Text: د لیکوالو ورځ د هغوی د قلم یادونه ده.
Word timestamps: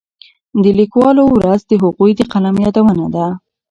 د 0.63 0.65
لیکوالو 0.79 1.23
ورځ 1.37 1.61
د 1.67 1.71
هغوی 1.83 2.11
د 2.15 2.19
قلم 2.31 2.55
یادونه 2.65 3.05
ده. 3.15 3.27